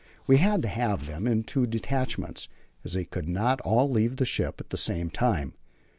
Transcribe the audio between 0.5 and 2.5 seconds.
to have them in two detachments,